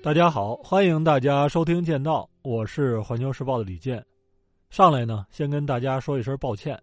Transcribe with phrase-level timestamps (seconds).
[0.00, 4.02] 大家好，欢迎大家收听《剑道》，我是环球时报的李健。
[4.70, 6.80] 上来呢，先跟大家说一声抱歉，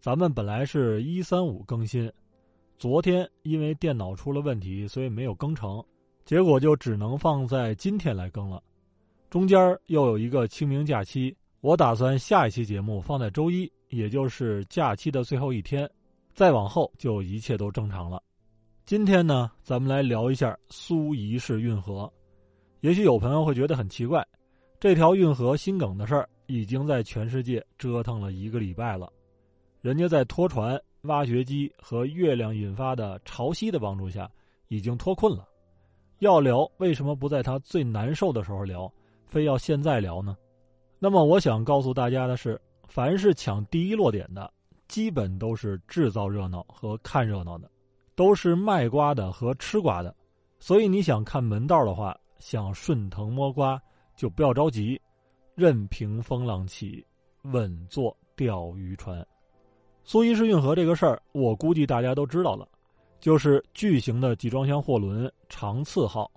[0.00, 2.12] 咱们本来是一三五更新，
[2.76, 5.82] 昨天因为电脑出了问题，所以没有更成，
[6.24, 8.60] 结果就只能放在今天来更了。
[9.30, 15.88] 中间又有一个清明假期，我打算下一期节目放在周一，也就是假期的最后一天，
[16.34, 18.20] 再往后就一切都正常了。
[18.84, 22.12] 今天呢，咱们来聊一下苏伊士运河。
[22.80, 24.24] 也许有朋友会觉得很奇怪，
[24.78, 29.12] 这条运河心梗的事儿已经在全世界折腾了一个礼拜了，
[29.80, 34.30] 人家在拖船、挖掘机和月亮引发的潮汐的帮助下，
[34.68, 35.46] 已经脱困了。
[36.20, 38.92] 要聊为什么不在他最难受的时候聊，
[39.26, 40.36] 非要现在聊呢？
[40.98, 44.52] 那么我想告诉大家的是，凡是抢第一落点的，
[44.86, 47.70] 基本都是制造热闹和看热闹的。
[48.14, 50.12] 都是卖瓜的和吃瓜的，
[50.58, 53.80] 所以你想看门道的话，想顺藤摸瓜，
[54.16, 55.00] 就不要着急，
[55.54, 57.04] 任凭风浪起，
[57.42, 59.26] 稳坐钓鱼船。
[60.04, 62.66] 苏伊士运河这个事儿，我估计大家都知道了，
[63.20, 66.30] 就是巨型的集装箱货轮长次号，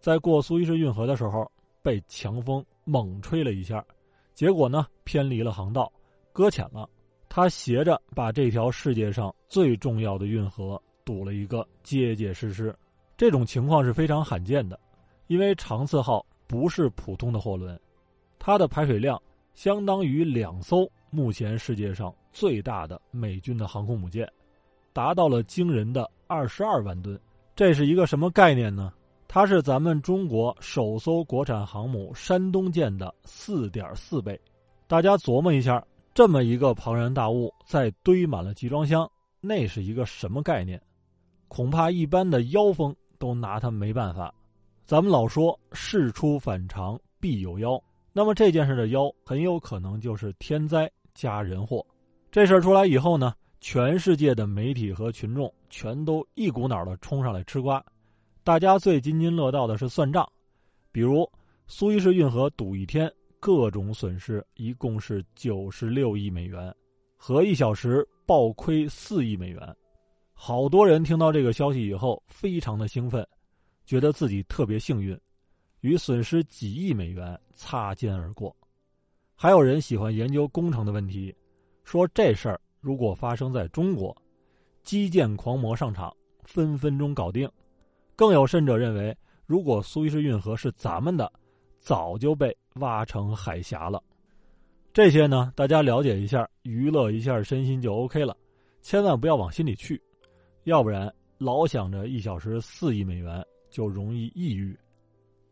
[0.00, 1.50] 在过苏伊士运河的时候
[1.82, 3.84] 被强风猛吹了一下，
[4.34, 5.92] 结果呢偏离了航道，
[6.32, 6.88] 搁浅了。
[7.28, 10.80] 它斜着把这条世界上最重要的运河。
[11.04, 12.72] 堵了一个结结实实，
[13.16, 14.78] 这种情况是非常罕见的，
[15.32, 17.80] 因为长次号不是普通的货轮，
[18.38, 19.18] 它的排水量
[19.54, 24.30] 相当于两艘目前世界上最大的美军的航空母舰，
[24.92, 27.18] 达到了惊人的二十二万吨。
[27.56, 28.92] 这是一个什么概念呢？
[29.26, 34.38] 它是咱们中国首艘国产航母山东舰的四点四倍。
[34.86, 39.10] 大家琢磨一下，这么一个庞然大物，在堆满了集装箱，
[39.40, 40.78] 那是一个什么概念？
[41.48, 44.30] 恐怕一般的妖风都拿它没办法。
[44.92, 47.82] 咱们老说事出反常必有妖，
[48.12, 51.82] 那么这件事的妖很有可能就是天灾加人祸。
[52.30, 57.82] 这事儿出来以后呢，全世界的媒体和群众全都一股脑的冲上来吃瓜。
[58.44, 60.30] 大家最津津乐道的是算账，
[60.92, 61.26] 比如
[61.66, 63.10] 苏伊士运河堵一天，
[63.40, 66.70] 各种损失一共是九十六亿美元，
[67.16, 69.74] 和一小时暴亏四亿美元。
[70.34, 73.26] 好多人听到这个消息以后，非常的兴奋，
[73.84, 75.18] 觉得自己特别幸运，
[75.80, 78.54] 与损失几亿美元擦肩而过。
[79.34, 81.34] 还有人喜欢研究工程的问题，
[81.84, 84.16] 说这事儿如果发生在中国，
[84.82, 87.50] 基建狂魔上场，分分钟搞定。
[88.14, 89.16] 更有甚者认为，
[89.46, 91.30] 如果苏伊士运河是咱们的，
[91.78, 94.02] 早就被挖成海峡了。
[94.92, 98.36] 这些呢，大家了解一下，娱乐一下身心就 OK 了，
[98.82, 100.00] 千万不要往心里去。
[100.64, 104.78] 要不然老想着一小时四亿美元就容易抑郁。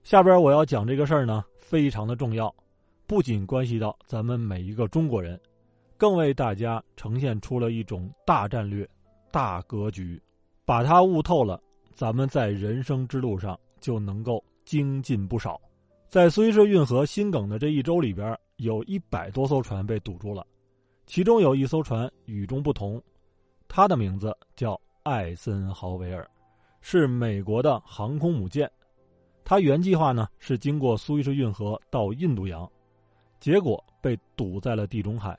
[0.04, 2.54] 下边我要讲这个事儿呢，非常的重要，
[3.06, 5.40] 不仅关系到咱们每一个中国人，
[5.96, 8.88] 更为大家呈现出了一种大战略、
[9.32, 10.22] 大格局。
[10.64, 11.60] 把它悟透了，
[11.94, 15.60] 咱们在人生之路上就能够精进不少。
[16.08, 20.46] 在苏伊士运河心梗的这一周里边，有一百多艘船被堵住了，
[21.06, 23.02] 其中有一艘船与众不同，
[23.66, 24.80] 它的名字叫。
[25.02, 26.30] 艾森豪维尔
[26.80, 28.70] 是美国的航空母舰，
[29.44, 32.70] 它原计划呢是经过苏伊士运河到印度洋，
[33.38, 35.38] 结果被堵在了地中海。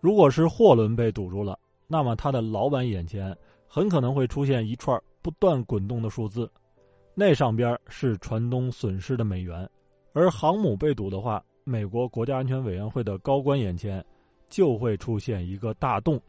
[0.00, 6.50] 如果是货轮被堵住了，那么他的老板眼前很可能会出现一串不断滚动的数字，
[7.14, 9.66] 那上边是船东损失的美元；
[10.12, 14.04] 而航母被堵的话，美国国家安全委员会的高官眼前
[14.48, 16.20] 就会出现一个大洞，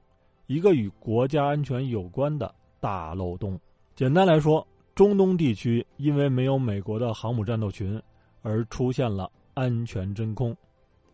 [0.48, 2.54] 一个与国家安全有关的。
[2.82, 3.60] 大漏洞。
[4.00, 4.66] 简单来说，
[4.96, 8.02] 中东地区因为没有美国的航母战斗群，
[8.42, 10.56] 而出现了安全真空。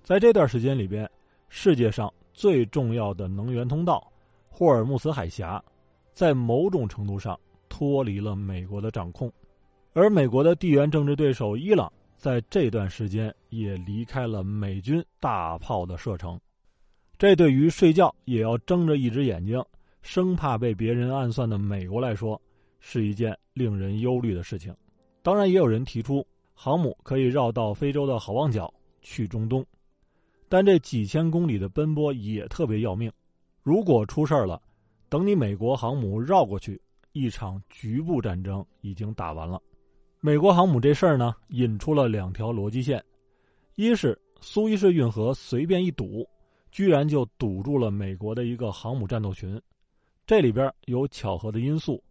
[0.03, 1.09] 在这段时间里边，
[1.49, 4.07] 世界上最重要的能源通道——
[4.47, 5.59] 霍尔木茨海峡，
[6.13, 7.35] 在某种程度上
[7.67, 9.33] 脱离了美国的掌控。
[9.93, 16.39] 而美国的地缘政治对手伊朗，在这段时间也离开了美军大炮的射程。
[17.17, 19.59] 这对于睡觉也要睁着一只眼睛。
[20.03, 22.39] 生怕被别人暗算的美国来说，
[22.87, 24.71] 是一件令人忧虑的事情。
[25.23, 26.23] 当然，也有人提出
[26.53, 28.71] 航母可以绕到非洲的好望角
[29.01, 29.65] 去中东，
[30.47, 33.11] 但这几千公里的奔波也特别要命。
[33.63, 34.61] 如果出事儿了，
[35.09, 36.79] 等你美国航母绕过去，
[37.11, 39.59] 一场局部战争已经打完了。
[40.19, 43.03] 美国航母这事儿呢，引出了两条逻辑线：
[43.73, 46.23] 一是苏伊士运河随便一堵，
[46.71, 49.59] 居然就堵住了美国的一个航母战斗群。
[50.27, 52.03] 这里边有巧合的因素，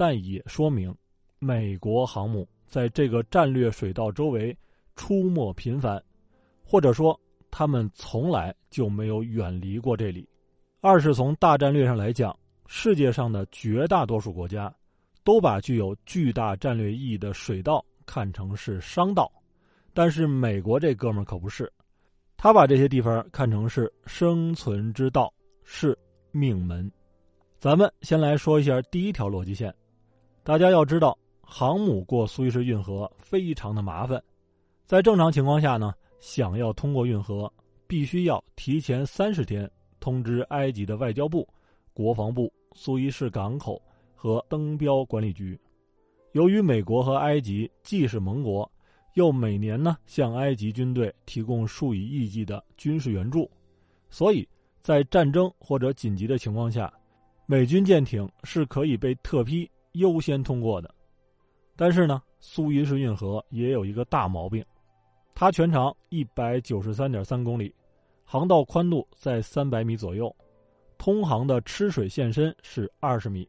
[0.00, 0.96] 但也说明
[1.38, 4.56] 美国航母在这个战略水道周围
[4.96, 6.02] 出没频繁，
[6.64, 7.20] 或者说
[7.50, 10.26] 他们从来就没有远离过这里。
[10.80, 12.34] 二是从大战略上来讲，
[12.66, 14.74] 世界上的绝大多数国家
[15.22, 19.30] 都把具有巨大战略意义的水道看成是商道，
[19.92, 21.70] 但是美国这哥们儿可不是，
[22.38, 25.30] 他把这些地方看成是生存之道，
[25.62, 25.94] 是
[26.30, 26.90] 命门。
[27.58, 29.70] 咱们先来说一下第一条逻辑线，
[30.42, 34.22] 大家要知道，航母过苏伊士运河非常的麻烦，
[34.86, 37.52] 在正常情况下呢，想要通过运河，
[37.86, 39.70] 必须要提前三十天
[40.00, 41.46] 通知埃及的外交部、
[41.92, 43.80] 国防部、苏伊士港口
[44.14, 45.58] 和登标管理局。
[46.32, 48.70] 由于美国和埃及既是盟国，
[49.14, 53.50] 又每年呢向埃及军队提供数以亿计的军事援助，
[54.08, 54.48] 所以
[54.80, 56.90] 在战争或者紧急的情况下。
[57.46, 60.92] 美军舰艇是可以被特批优先通过的，
[61.76, 64.64] 但是呢，苏伊士运河也有一个大毛病，
[65.34, 67.74] 它全长一百九十三点三公里，
[68.24, 70.34] 航道宽度在三百米左右，
[70.98, 73.48] 通航的吃水线深是二十米，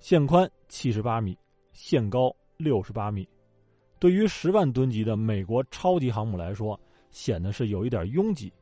[0.00, 1.36] 线宽七十八米，
[1.72, 3.28] 线高六十八米，
[3.98, 6.78] 对于十万吨级的美国超级航母来说，
[7.10, 8.52] 显得是有一点拥挤。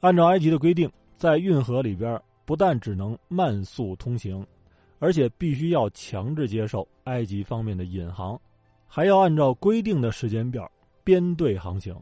[0.00, 2.20] 按照埃及的规定，在运河里边。
[2.44, 4.44] 不但只能慢速通行，
[5.02, 8.40] 而且必须要强制接受埃及方面的引航，
[8.86, 10.70] 还要按照规定的时间表
[11.02, 11.92] 编队航行。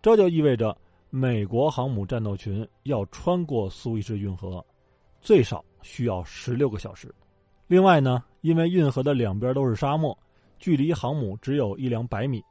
[0.00, 0.74] 这就意味着
[1.10, 4.64] 美国航母战斗群要穿过苏伊士运河，
[5.20, 7.14] 最少需要十六个小时。
[7.66, 10.18] 另外呢，因为运河的两边都是沙漠，
[10.58, 12.42] 距离航母只有一两百米，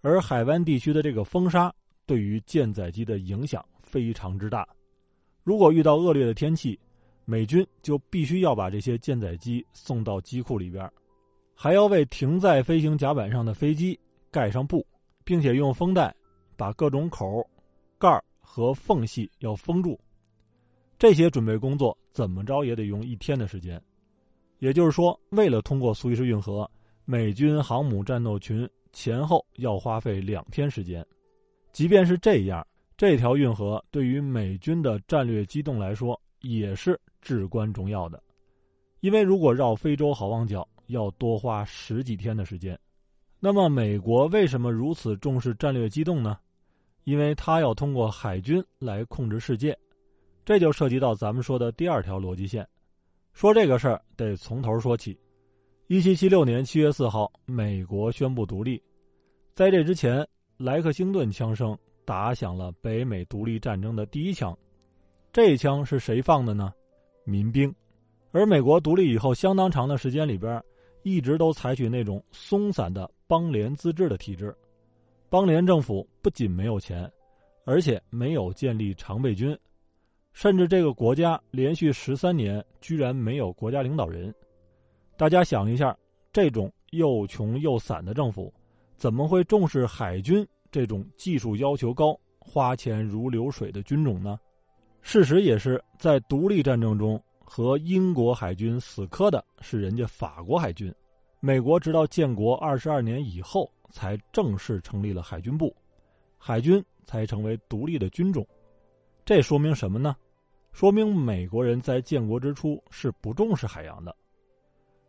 [0.00, 1.74] 而海湾地区的这个风沙
[2.06, 4.64] 对于舰载机的影响非常之大。
[5.42, 6.78] 如果遇到恶劣的天气，
[7.30, 10.90] 美军就必须要把这些舰载机送到机库里边，
[11.54, 14.86] 还要为停在飞行甲板上的飞机盖上布，
[15.24, 16.14] 并且用封带
[16.56, 17.46] 把各种口、
[17.98, 18.08] 盖
[18.40, 20.00] 和缝隙要封住。
[20.98, 23.78] 这些准备工作怎么着也得用一天的时间。
[24.58, 26.68] 也就是说，为了通过苏伊士运河，
[27.04, 31.06] 美军航母战斗群前后要花费两天时间。
[31.72, 32.66] 即便是这样。
[32.96, 38.22] 这条运河对于美军的战略机动来说也是至关重要的，
[39.00, 42.78] 因为如果绕非洲好望角要多花十几天的时间，
[43.40, 46.38] 那么美国为什么如此重视战略机动呢？
[47.04, 49.76] 因为它要通过海军来控制世界，
[50.44, 52.66] 这就涉及到咱们说的第二条逻辑线。
[53.32, 55.18] 说这个事儿得从头说起。
[55.86, 58.82] 一七七六年七月四号，美国宣布独立，
[59.54, 60.26] 在这之前，
[60.56, 61.76] 莱克星顿枪声。
[62.04, 64.56] 打响了北美独立战争的第一枪，
[65.32, 66.72] 这一枪是谁放的呢？
[67.24, 67.72] 民兵。
[68.30, 70.62] 而美国独立以后相当长的时间里边，
[71.02, 74.54] 一直都采取那种松散的邦联自治的体制。
[75.30, 77.10] 邦联政府不仅没有钱，
[77.64, 79.56] 而且没有建立常备军，
[80.32, 84.34] 甚至这个国家连续十三年居然没有国家领导人。
[85.16, 85.96] 大家想一下，
[86.32, 88.52] 这种又穷又散的政府，
[88.96, 90.46] 怎么会重视海军？
[90.70, 94.38] 这种技术要求高、花钱如流水的军种呢？
[95.10, 100.94] 事实也是在独立战争中和英国海军死磕的是人家法国海军。
[101.40, 105.74] 美国直到建国二十二年以后才正式成立了海军部，
[106.36, 108.46] 海军才成为独立的军种。
[109.24, 110.14] 这说明什么呢？
[110.72, 114.14] 说明美国人在建国之初是不重视海洋的。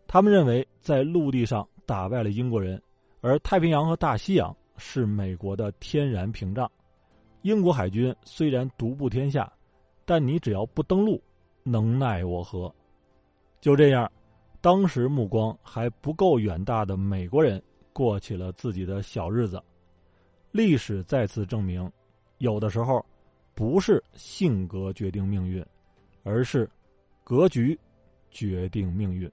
[0.07, 2.81] 他们认为在陆地上打败了英国人，
[3.19, 4.55] 而太平洋和大西洋。
[4.77, 6.71] 是美国的天然屏障。
[7.41, 9.51] 英国海军虽然独步天下，
[10.09, 11.21] 但你只要不登陆，
[11.61, 12.73] 能奈我何？
[13.61, 14.11] 就这样，
[14.59, 17.61] 当时目光还不够远大的美国人
[17.93, 19.61] 过起了自己的小日子。
[20.49, 21.87] 历史再次证明，
[22.39, 23.05] 有的时候
[23.53, 25.63] 不是性格决定命运，
[26.23, 26.67] 而是
[27.23, 27.79] 格局
[28.31, 29.31] 决定命运。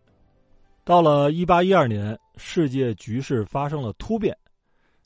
[0.85, 4.37] 到了一八一二年，世界局势发生了突变。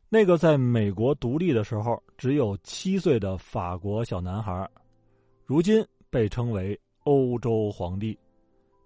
[0.09, 4.69] 那个在美国独立的时候只有七岁的法国小男孩，
[5.51, 8.17] 如今被称为欧洲皇帝，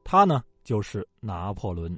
[0.02, 1.94] 他呢就是拿破仑。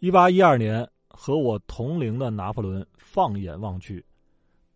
[0.00, 4.04] 一八一二年，和我同龄的拿破仑放眼望去，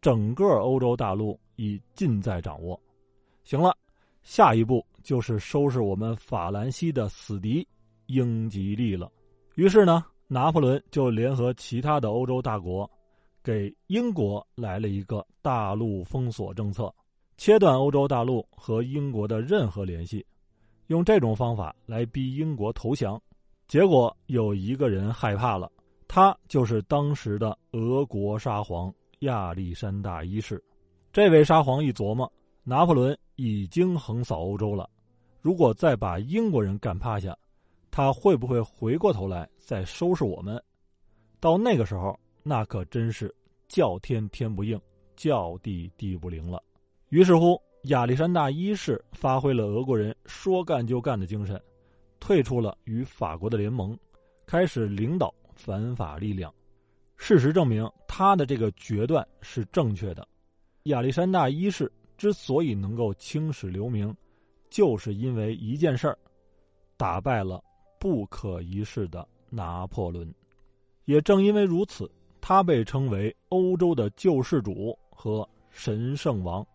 [0.01, 2.81] 整个欧洲大陆已尽在掌握。
[3.45, 3.77] 行了，
[4.23, 7.69] 下一步就是收拾我们法兰西的死敌
[8.07, 9.13] 英吉利了。
[9.57, 12.91] 于是呢，拿破仑就联合其他的欧洲大国。
[13.43, 16.91] 给英国来了一个大陆封锁政策，
[17.45, 20.25] 切断欧洲大陆和英国的任何联系，
[20.87, 23.21] 用这种方法来逼英国投降。
[23.69, 25.71] 结果有一个人害怕了，
[26.09, 30.59] 他就是当时的俄国沙皇亚历山大一世。
[31.13, 32.33] 这位沙皇一琢磨，
[32.63, 34.89] 拿破仑已经横扫欧洲了，
[35.43, 37.37] 如果再把英国人干趴下，
[37.91, 40.59] 他会不会回过头来再收拾我们？
[41.41, 43.31] 到那个时候，那可真是
[43.69, 44.81] 叫天天不应，
[45.15, 46.63] 叫地地不灵了。
[47.09, 51.61] 于是乎，亚历山大一世发挥了俄国人说干就干的精神，
[52.19, 53.97] 退出了与法国的联盟，
[54.47, 56.53] 开始领导反法力量。
[57.17, 60.27] 事实证明，他的这个决断是正确的。
[60.85, 64.13] 亚历山大一世之所以能够青史留名，
[64.69, 66.19] 就是因为一件事儿，
[66.97, 67.63] 打败了
[68.01, 70.35] 不可一世的拿破仑。
[71.05, 76.67] 也正因为如此，他被称为欧洲的救世主和神圣王。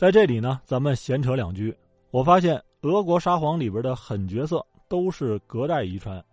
[0.00, 1.76] 在这里呢，咱们闲扯两句。
[2.10, 6.24] 我发现俄国沙皇里边的狠角色都是隔代遗传。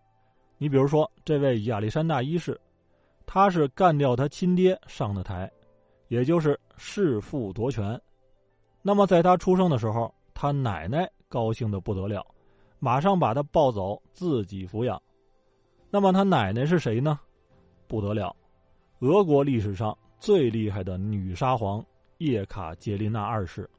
[0.58, 2.58] 你比如说这位亚历山大一世，
[3.26, 5.52] 他是干掉他亲爹上的台，
[6.08, 8.00] 也就是弑父夺权。
[8.82, 12.26] 那么在他出生的时候，他奶奶高兴的不得了，
[12.80, 14.98] 马上把他抱走自己抚养。
[15.90, 17.20] 那么他奶奶是谁呢？
[17.86, 18.34] 不得了，
[19.00, 21.86] 俄国历史上最厉害的女沙皇。
[22.18, 23.70] 叶卡捷琳娜二世，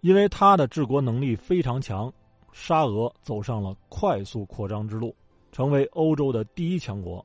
[0.00, 2.12] 因为他的治国能力非常强，
[2.52, 5.14] 沙俄走上了快速扩张之路，
[5.52, 7.24] 成为欧洲的第一强国。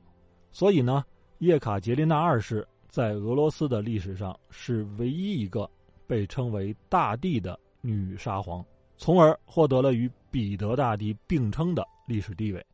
[0.50, 1.04] 所以呢，
[1.38, 5.68] 叶卡捷琳娜二世在俄罗斯的历史上是唯一一个
[6.06, 8.64] 被称为“大帝”的女沙皇，
[8.96, 12.64] 从而获得了与彼得大帝并称的历史地位。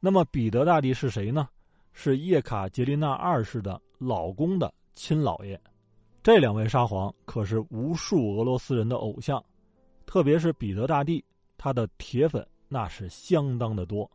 [0.00, 1.48] 那么，彼得大帝是谁呢？
[1.92, 5.58] 是叶卡捷琳娜二世的老公的亲老爷。
[6.26, 9.40] 这两位沙皇可是无数俄罗斯人的偶像，
[10.06, 11.24] 特别是彼得大帝，
[11.56, 14.10] 他的铁粉那是相当的多。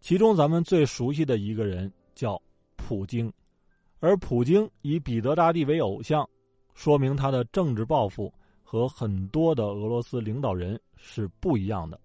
[0.00, 2.40] 其中咱们最熟悉的一个人叫
[2.76, 3.28] 普京，
[3.98, 6.24] 而普京以彼得大帝为偶像，
[6.74, 8.32] 说明他的政治抱负
[8.62, 11.98] 和很多的俄罗斯领导人是不一样的。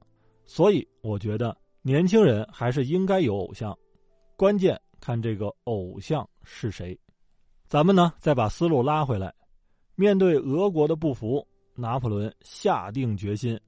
[0.47, 3.77] 所以，我觉得年轻人还是应该有偶像，
[4.35, 6.99] 关键看这个偶像是谁。
[7.67, 9.33] 咱们呢，再把思路拉回来，
[9.95, 11.45] 面对俄国的不服，
[11.75, 13.59] 拿破仑下定决心，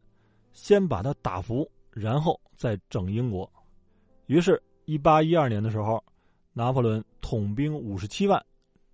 [0.53, 3.51] 先把他打服，然后再整英国。
[4.27, 6.01] 于是，一八一二年的时候，
[6.53, 8.41] 拿破仑统兵五十七万，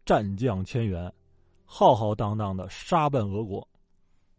[0.07, 1.13] 战将千员，
[1.65, 3.67] 浩浩荡荡的杀奔俄国。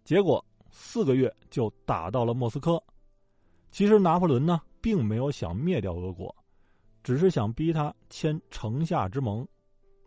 [0.02, 2.82] 结果四个月就打到了莫斯科。
[3.70, 6.34] 其实拿破仑呢，并没有想灭掉俄国，
[7.04, 9.46] 只是想逼他签城下之盟。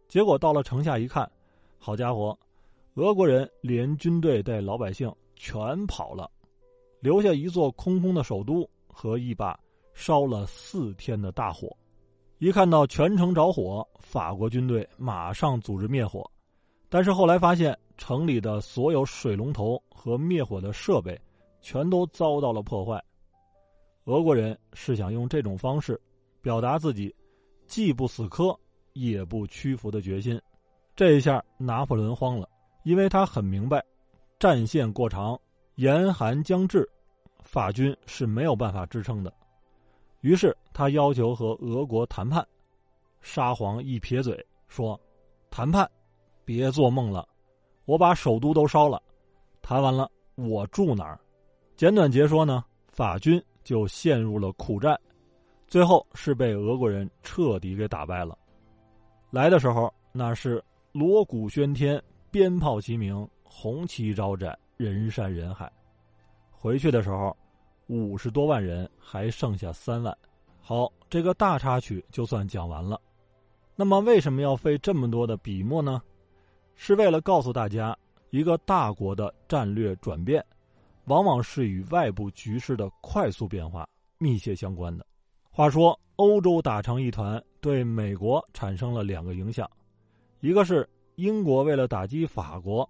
[0.09, 1.31] 结果到了城下一看，
[1.77, 2.35] 好家伙，
[2.95, 6.29] 俄国人连军队带老百姓全跑了，
[6.99, 9.57] 留下一座空空的首都和一把
[9.93, 11.69] 烧了四天的大火。
[12.39, 16.27] 一看到全城着火，法国军队马上组织灭火，
[16.89, 21.19] 但是后来发现城里的所有水龙头和灭火的设备
[21.61, 22.99] 全都遭到了破坏。
[24.05, 26.01] 俄国人是想用这种方式
[26.41, 27.15] 表达自己
[27.67, 28.59] 既不死磕。
[28.99, 30.39] 也不屈服的决心，
[30.93, 32.49] 这一下拿破仑慌了，
[32.83, 33.81] 因为他很明白，
[34.37, 35.39] 战线过长，
[35.75, 36.85] 严寒将至，
[37.43, 39.33] 法军是没有办法支撑的。
[40.19, 42.45] 于是他要求和俄国谈判。
[43.21, 44.99] 沙皇一撇嘴说
[45.49, 45.89] ：“谈判，
[46.43, 47.27] 别做梦了，
[47.85, 49.01] 我把首都都烧了，
[49.61, 51.17] 谈完了我住哪儿？”
[51.77, 54.99] 简短截说呢，法军就陷入了苦战，
[55.67, 58.37] 最后是被俄国人彻底给打败了。
[59.31, 65.67] 来的时候那是锣鼓喧天、鞭炮齐鸣、红旗招展、人山人海；
[66.50, 67.36] 回去的时候，
[67.86, 70.17] 五十多万人还剩下三万。
[70.59, 73.00] 好，这个大插曲就算讲完了。
[73.75, 76.01] 那么为什么要费这么多的笔墨呢？
[76.75, 77.95] 是为了告诉大家，
[78.31, 80.43] 一个大国的战略转变，
[81.05, 85.05] 往往是与外部局势的快速变化密切相关的。
[85.59, 85.99] 话说。
[86.15, 89.69] 欧洲打成一团，对美国产生了两个影响，
[90.39, 92.89] 一个是英国为了打击法国，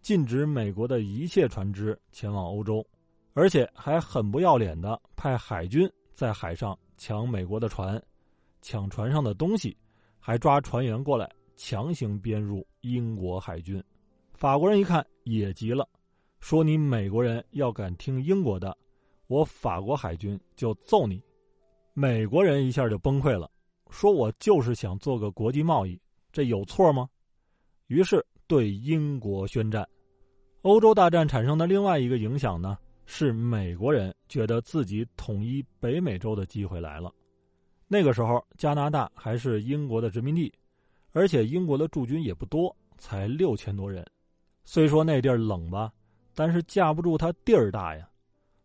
[0.00, 2.84] 禁止美国的一切船只前往欧洲，
[3.32, 8.00] 而且还很不要脸的派海军在海上抢美国的船，
[8.62, 9.76] 抢船上的东西，
[10.20, 13.82] 还抓船员过来强行编入英国海军。
[14.34, 15.88] 法国人一看也急了，
[16.38, 18.76] 说：“你美国人要敢听英国的，
[19.26, 21.20] 我法国海军就揍你。”
[21.96, 23.48] 美国人一下就崩溃了，
[23.88, 25.96] 说我就是想做个国际贸易，
[26.32, 27.08] 这有错吗？
[27.86, 29.88] 于是对英国宣战。
[30.62, 37.14] 欧洲大战产生的另外一个影响呢，是美国人觉得自己统一北美洲的机会来了。
[37.86, 40.52] 那个时候，加拿大还是英国的殖民地，
[41.12, 44.04] 而且英国的驻军也不多，才六千多人。
[44.64, 45.92] 虽说那地儿冷吧，
[46.34, 48.08] 但是架不住它地儿大呀。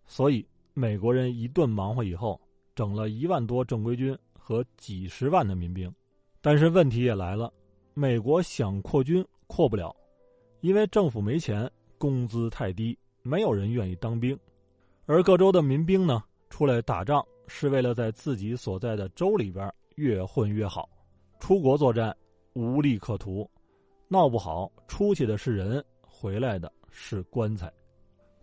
[0.07, 0.43] 所以
[0.73, 2.41] 美国人一顿忙活以后，
[2.79, 5.93] 整了一万多正规军和几十万的民兵。
[6.39, 7.51] 但是问题也来了，
[7.93, 9.93] 美国想扩军扩不了，
[10.61, 14.39] 因为政府没钱，工资太低，没有人愿意当兵。
[15.07, 20.87] 而各州的民兵呢，出来打仗是为了在自己所在的州里边越混越好，
[21.37, 22.15] 出国作战
[22.53, 23.45] 无利可图，
[24.07, 27.69] 闹不好出去的是人，回来的是棺材。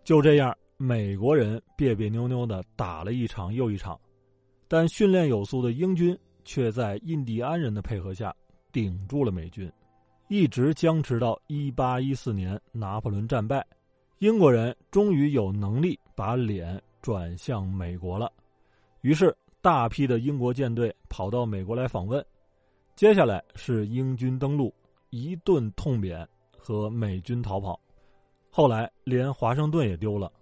[0.04, 0.54] 就这样。
[0.78, 3.98] 美国人别别扭扭的打了一场又一场，
[4.68, 8.34] 但训练有素的英军却在印第安人的配合下
[8.72, 9.70] 顶住了美军，
[10.28, 13.64] 一直僵持到一八一四年拿破仑战败，
[14.18, 18.30] 英国人终于有能力把脸转向美国了。
[19.02, 22.24] 于是，大批的英国舰队跑到美国来访问。
[22.96, 24.74] 接下来是英军登陆，
[25.10, 27.78] 一顿痛扁和美军逃跑，
[28.50, 30.32] 后来连华盛顿也丢了。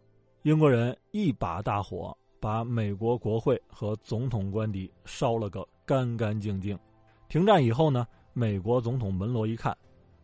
[0.43, 6.79] 英国人一把大火把美国国会和总统官邸烧了个干干净净。
[7.27, 9.75] 停战以后呢，美国总统门罗一看，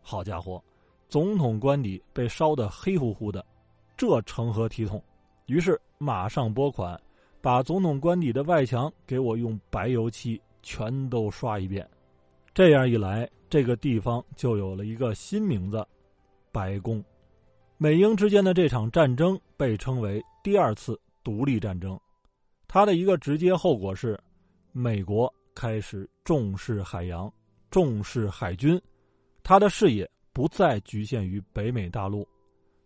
[0.03, 0.63] 好家伙，
[1.09, 3.43] 总统官邸被烧得黑乎乎的，
[3.97, 5.03] 这成何体统？
[5.47, 6.95] 于是马上拨款，
[7.41, 11.89] 把总统官邸的外墙给我用白油漆全都刷一遍。
[12.53, 15.83] 这样一来，这个地方就有了一个新名字——
[16.53, 17.03] 白宫。
[17.79, 21.99] 美英之间的这场战争被称为第二次独立战争，
[22.73, 24.17] 它的一个直接后果是，
[24.71, 27.29] 美国开始重视海洋，
[27.69, 28.81] 重视海军，
[29.43, 32.25] 他的视野不再局限于北美大陆，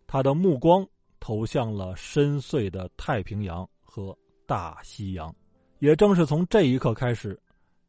[0.04, 0.84] 他的目光
[1.20, 4.12] 投向了深邃的太平洋和
[4.44, 5.32] 大西洋。
[5.78, 7.40] 也正是从这一刻开始，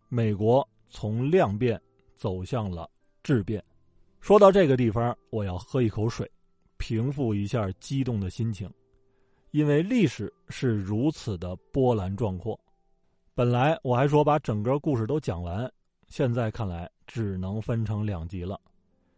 [0.08, 1.82] 美国从量变
[2.14, 2.88] 走向了
[3.24, 3.64] 质变。
[4.20, 6.30] 说到这个地方，我要喝一口水。
[6.78, 8.72] 平复一下激动的心情，
[9.52, 12.60] 因为历史是如此的波澜壮阔。
[13.34, 15.72] 本来我还说把整个故事都讲完，
[16.08, 18.60] 现在看来只能分成两集了。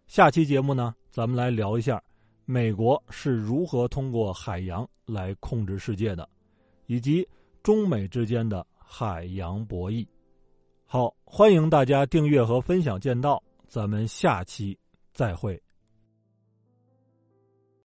[0.08, 2.02] 下期节目呢，咱们来聊一下
[2.46, 6.28] 美国是如何通过海洋来控制世界的，
[6.88, 7.28] 以及
[7.64, 10.06] 中美之间的海洋博弈。
[10.86, 13.36] 好，欢迎大家订阅和分享《剑道》，
[13.68, 14.78] 咱们下期
[15.14, 15.62] 再会。